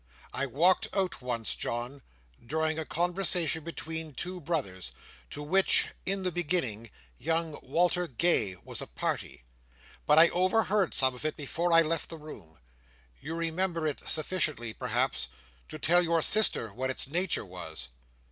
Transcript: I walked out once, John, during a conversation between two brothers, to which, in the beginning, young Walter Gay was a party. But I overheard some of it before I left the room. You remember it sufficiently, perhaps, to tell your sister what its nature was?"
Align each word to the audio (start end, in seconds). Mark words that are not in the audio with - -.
I 0.33 0.47
walked 0.47 0.87
out 0.95 1.21
once, 1.21 1.55
John, 1.55 2.01
during 2.43 2.79
a 2.79 2.85
conversation 2.85 3.63
between 3.63 4.15
two 4.15 4.39
brothers, 4.41 4.93
to 5.29 5.43
which, 5.43 5.89
in 6.07 6.23
the 6.23 6.31
beginning, 6.31 6.89
young 7.19 7.59
Walter 7.61 8.07
Gay 8.07 8.55
was 8.63 8.81
a 8.81 8.87
party. 8.87 9.43
But 10.07 10.17
I 10.17 10.29
overheard 10.29 10.95
some 10.95 11.13
of 11.13 11.23
it 11.23 11.35
before 11.37 11.71
I 11.71 11.83
left 11.83 12.09
the 12.09 12.17
room. 12.17 12.57
You 13.19 13.35
remember 13.35 13.85
it 13.85 13.99
sufficiently, 13.99 14.73
perhaps, 14.73 15.27
to 15.69 15.77
tell 15.77 16.01
your 16.01 16.23
sister 16.23 16.73
what 16.73 16.89
its 16.89 17.07
nature 17.07 17.45
was?" 17.45 17.89